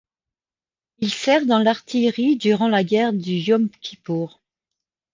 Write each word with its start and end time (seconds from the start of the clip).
Il 0.97 1.13
sert 1.13 1.45
dans 1.45 1.59
l'artillerie 1.59 2.35
durant 2.35 2.67
la 2.69 2.83
guerre 2.83 3.13
du 3.13 3.33
Yom 3.33 3.69
Kippur. 3.81 4.41